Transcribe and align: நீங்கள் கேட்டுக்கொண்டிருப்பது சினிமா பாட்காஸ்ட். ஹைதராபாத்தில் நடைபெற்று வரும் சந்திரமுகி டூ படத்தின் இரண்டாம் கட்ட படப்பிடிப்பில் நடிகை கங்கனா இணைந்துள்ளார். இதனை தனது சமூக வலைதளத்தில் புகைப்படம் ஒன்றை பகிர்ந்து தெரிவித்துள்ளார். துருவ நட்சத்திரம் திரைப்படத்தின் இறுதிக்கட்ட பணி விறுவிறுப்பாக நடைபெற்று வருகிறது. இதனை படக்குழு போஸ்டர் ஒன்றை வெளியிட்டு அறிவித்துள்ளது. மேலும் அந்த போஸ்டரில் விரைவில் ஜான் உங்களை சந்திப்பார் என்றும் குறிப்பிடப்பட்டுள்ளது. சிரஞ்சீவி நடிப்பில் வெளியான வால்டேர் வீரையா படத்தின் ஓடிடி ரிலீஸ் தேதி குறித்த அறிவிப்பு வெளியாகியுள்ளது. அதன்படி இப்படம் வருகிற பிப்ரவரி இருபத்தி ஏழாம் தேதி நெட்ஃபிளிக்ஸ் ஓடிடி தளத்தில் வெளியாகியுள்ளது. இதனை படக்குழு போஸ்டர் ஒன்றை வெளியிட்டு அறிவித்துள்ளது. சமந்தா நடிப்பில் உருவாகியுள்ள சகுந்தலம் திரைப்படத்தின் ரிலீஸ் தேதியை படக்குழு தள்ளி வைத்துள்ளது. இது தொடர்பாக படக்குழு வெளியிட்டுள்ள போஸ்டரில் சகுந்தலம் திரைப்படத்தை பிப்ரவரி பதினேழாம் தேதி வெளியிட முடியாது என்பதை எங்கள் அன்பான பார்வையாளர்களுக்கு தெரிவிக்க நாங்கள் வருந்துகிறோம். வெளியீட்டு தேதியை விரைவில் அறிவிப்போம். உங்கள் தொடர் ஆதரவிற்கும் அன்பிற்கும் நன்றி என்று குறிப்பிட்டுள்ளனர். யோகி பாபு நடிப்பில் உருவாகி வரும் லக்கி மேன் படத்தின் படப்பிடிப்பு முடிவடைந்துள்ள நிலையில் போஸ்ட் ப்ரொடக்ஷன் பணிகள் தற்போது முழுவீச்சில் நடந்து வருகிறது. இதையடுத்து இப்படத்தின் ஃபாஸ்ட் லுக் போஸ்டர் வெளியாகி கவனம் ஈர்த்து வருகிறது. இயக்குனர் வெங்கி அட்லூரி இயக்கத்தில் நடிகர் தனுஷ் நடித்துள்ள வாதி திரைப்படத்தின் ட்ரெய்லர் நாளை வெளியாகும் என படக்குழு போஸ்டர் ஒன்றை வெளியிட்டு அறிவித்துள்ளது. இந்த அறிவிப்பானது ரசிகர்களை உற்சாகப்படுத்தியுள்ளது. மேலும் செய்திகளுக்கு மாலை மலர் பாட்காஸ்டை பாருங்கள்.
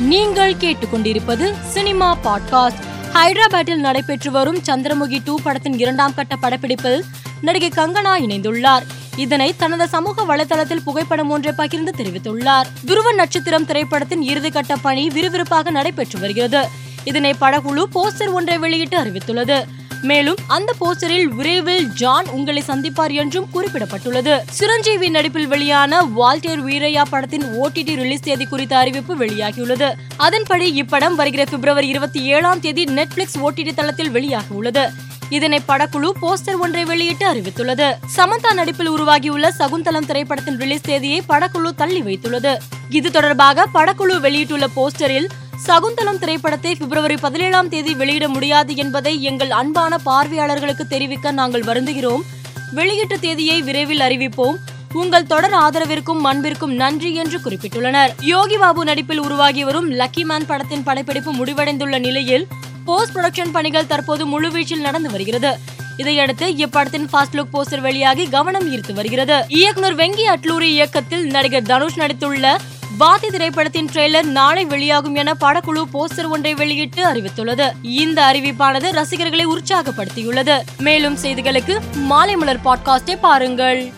நீங்கள் 0.00 0.54
கேட்டுக்கொண்டிருப்பது 0.54 1.54
சினிமா 1.68 2.16
பாட்காஸ்ட். 2.24 2.82
ஹைதராபாத்தில் 3.14 3.76
நடைபெற்று 3.76 4.30
வரும் 4.30 4.58
சந்திரமுகி 4.58 5.18
டூ 5.24 5.38
படத்தின் 5.42 5.78
இரண்டாம் 5.78 6.14
கட்ட 6.14 6.36
படப்பிடிப்பில் 6.42 7.02
நடிகை 7.40 7.68
கங்கனா 7.68 8.14
இணைந்துள்ளார். 8.18 8.82
இதனை 9.16 9.54
தனது 9.56 9.88
சமூக 9.88 10.36
வலைதளத்தில் 10.36 10.80
புகைப்படம் 10.84 11.30
ஒன்றை 11.30 11.52
பகிர்ந்து 11.56 11.94
தெரிவித்துள்ளார். 11.96 12.66
துருவ 12.86 13.12
நட்சத்திரம் 13.12 13.66
திரைப்படத்தின் 13.66 14.22
இறுதிக்கட்ட 14.22 14.74
பணி 14.82 15.08
விறுவிறுப்பாக 15.08 15.70
நடைபெற்று 15.70 16.20
வருகிறது. 16.20 16.68
இதனை 17.04 17.34
படக்குழு 17.40 17.84
போஸ்டர் 17.94 18.32
ஒன்றை 18.32 18.58
வெளியிட்டு 18.58 18.98
அறிவித்துள்ளது. 18.98 19.64
மேலும் 20.02 20.36
அந்த 20.46 20.74
போஸ்டரில் 20.80 21.24
விரைவில் 21.24 21.88
ஜான் 21.92 22.26
உங்களை 22.26 22.62
சந்திப்பார் 22.66 23.12
என்றும் 23.12 23.48
குறிப்பிடப்பட்டுள்ளது. 23.54 24.40
சிரஞ்சீவி 24.50 25.08
நடிப்பில் 25.08 25.46
வெளியான 25.46 26.02
வால்டேர் 26.02 26.64
வீரையா 26.64 27.02
படத்தின் 27.10 27.42
ஓடிடி 27.42 27.94
ரிலீஸ் 27.94 28.20
தேதி 28.20 28.46
குறித்த 28.46 28.76
அறிவிப்பு 28.76 29.16
வெளியாகியுள்ளது. 29.16 29.92
அதன்படி 30.16 30.82
இப்படம் 30.82 31.14
வருகிற 31.14 31.44
பிப்ரவரி 31.44 31.88
இருபத்தி 31.88 32.22
ஏழாம் 32.22 32.60
தேதி 32.60 32.84
நெட்ஃபிளிக்ஸ் 32.84 33.38
ஓடிடி 33.42 33.74
தளத்தில் 33.74 34.12
வெளியாகியுள்ளது. 34.12 34.88
இதனை 35.28 35.60
படக்குழு 35.68 36.10
போஸ்டர் 36.22 36.58
ஒன்றை 36.58 36.84
வெளியிட்டு 36.84 37.32
அறிவித்துள்ளது. 37.32 37.94
சமந்தா 38.16 38.54
நடிப்பில் 38.54 38.88
உருவாகியுள்ள 38.88 39.52
சகுந்தலம் 39.58 40.06
திரைப்படத்தின் 40.06 40.58
ரிலீஸ் 40.58 40.80
தேதியை 40.80 41.22
படக்குழு 41.28 41.70
தள்ளி 41.76 42.00
வைத்துள்ளது. 42.00 42.58
இது 42.88 43.10
தொடர்பாக 43.10 43.66
படக்குழு 43.74 44.20
வெளியிட்டுள்ள 44.20 44.68
போஸ்டரில் 44.76 45.28
சகுந்தலம் 45.66 46.18
திரைப்படத்தை 46.18 46.74
பிப்ரவரி 46.74 47.14
பதினேழாம் 47.14 47.68
தேதி 47.68 47.94
வெளியிட 47.94 48.28
முடியாது 48.28 48.76
என்பதை 48.76 49.22
எங்கள் 49.22 49.50
அன்பான 49.50 49.98
பார்வையாளர்களுக்கு 49.98 50.86
தெரிவிக்க 50.86 51.30
நாங்கள் 51.30 51.62
வருந்துகிறோம். 51.62 52.22
வெளியீட்டு 52.72 53.18
தேதியை 53.18 53.62
விரைவில் 53.62 54.00
அறிவிப்போம். 54.00 54.56
உங்கள் 54.92 55.26
தொடர் 55.26 55.52
ஆதரவிற்கும் 55.52 56.22
அன்பிற்கும் 56.22 56.74
நன்றி 56.74 57.14
என்று 57.14 57.38
குறிப்பிட்டுள்ளனர். 57.38 58.12
யோகி 58.20 58.56
பாபு 58.56 58.84
நடிப்பில் 58.84 59.20
உருவாகி 59.20 59.64
வரும் 59.64 59.90
லக்கி 59.90 60.24
மேன் 60.24 60.46
படத்தின் 60.46 60.82
படப்பிடிப்பு 60.82 61.34
முடிவடைந்துள்ள 61.34 61.98
நிலையில் 61.98 62.46
போஸ்ட் 62.84 63.16
ப்ரொடக்ஷன் 63.16 63.52
பணிகள் 63.52 63.86
தற்போது 63.86 64.24
முழுவீச்சில் 64.26 64.86
நடந்து 64.88 65.10
வருகிறது. 65.10 65.58
இதையடுத்து 65.96 66.46
இப்படத்தின் 66.64 67.08
ஃபாஸ்ட் 67.12 67.36
லுக் 67.36 67.54
போஸ்டர் 67.54 67.80
வெளியாகி 67.80 68.28
கவனம் 68.28 68.68
ஈர்த்து 68.72 68.92
வருகிறது. 68.92 69.44
இயக்குனர் 69.48 69.96
வெங்கி 69.96 70.26
அட்லூரி 70.34 70.70
இயக்கத்தில் 70.78 71.26
நடிகர் 71.26 71.62
தனுஷ் 71.62 71.98
நடித்துள்ள 71.98 72.58
வாதி 73.00 73.28
திரைப்படத்தின் 73.28 73.88
ட்ரெய்லர் 73.92 74.22
நாளை 74.22 74.64
வெளியாகும் 74.64 75.14
என 75.14 75.34
படக்குழு 75.40 75.82
போஸ்டர் 75.94 76.28
ஒன்றை 76.28 76.54
வெளியிட்டு 76.54 77.04
அறிவித்துள்ளது. 77.04 77.70
இந்த 77.82 78.22
அறிவிப்பானது 78.22 78.90
ரசிகர்களை 78.92 79.46
உற்சாகப்படுத்தியுள்ளது. 79.46 80.60
மேலும் 80.78 81.16
செய்திகளுக்கு 81.22 81.78
மாலை 81.94 82.36
மலர் 82.36 82.60
பாட்காஸ்டை 82.64 83.18
பாருங்கள். 83.20 83.92